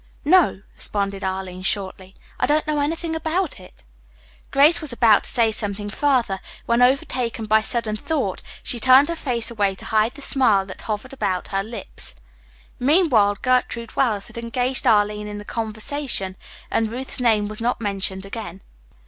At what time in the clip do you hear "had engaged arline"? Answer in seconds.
14.25-15.27